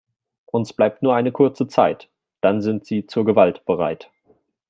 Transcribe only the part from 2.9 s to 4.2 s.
zur Gewalt bereit.